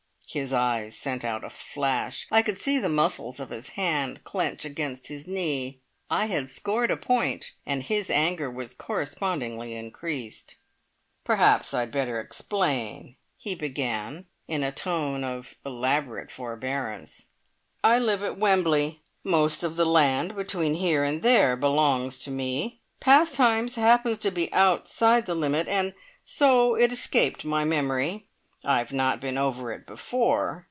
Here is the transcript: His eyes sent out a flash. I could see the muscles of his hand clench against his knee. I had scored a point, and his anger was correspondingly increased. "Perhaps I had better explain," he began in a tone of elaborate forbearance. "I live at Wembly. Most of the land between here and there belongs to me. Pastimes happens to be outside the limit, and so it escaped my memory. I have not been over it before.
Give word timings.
His 0.31 0.53
eyes 0.53 0.95
sent 0.97 1.25
out 1.25 1.43
a 1.43 1.49
flash. 1.49 2.25
I 2.31 2.41
could 2.41 2.57
see 2.57 2.77
the 2.77 2.87
muscles 2.87 3.41
of 3.41 3.49
his 3.49 3.71
hand 3.71 4.23
clench 4.23 4.63
against 4.63 5.07
his 5.07 5.27
knee. 5.27 5.81
I 6.09 6.27
had 6.27 6.47
scored 6.47 6.89
a 6.89 6.95
point, 6.95 7.51
and 7.65 7.83
his 7.83 8.09
anger 8.09 8.49
was 8.49 8.73
correspondingly 8.73 9.75
increased. 9.75 10.55
"Perhaps 11.25 11.73
I 11.73 11.81
had 11.81 11.91
better 11.91 12.17
explain," 12.21 13.17
he 13.37 13.55
began 13.55 14.23
in 14.47 14.63
a 14.63 14.71
tone 14.71 15.25
of 15.25 15.55
elaborate 15.65 16.31
forbearance. 16.31 17.31
"I 17.83 17.99
live 17.99 18.23
at 18.23 18.37
Wembly. 18.39 19.01
Most 19.25 19.63
of 19.65 19.75
the 19.75 19.85
land 19.85 20.33
between 20.37 20.75
here 20.75 21.03
and 21.03 21.23
there 21.23 21.57
belongs 21.57 22.19
to 22.19 22.31
me. 22.31 22.79
Pastimes 23.01 23.75
happens 23.75 24.17
to 24.19 24.31
be 24.31 24.47
outside 24.53 25.25
the 25.25 25.35
limit, 25.35 25.67
and 25.67 25.93
so 26.23 26.75
it 26.75 26.93
escaped 26.93 27.43
my 27.43 27.65
memory. 27.65 28.27
I 28.63 28.77
have 28.77 28.93
not 28.93 29.19
been 29.19 29.39
over 29.39 29.71
it 29.71 29.87
before. 29.87 30.59